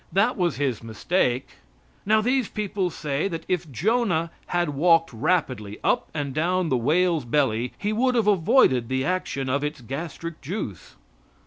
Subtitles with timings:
[0.11, 1.57] That was His mistake.
[2.07, 7.23] Now, these people say that if Jonah had walked rapidly up and down the whale's
[7.23, 10.95] belly he would have avoided the action of its gastric juice.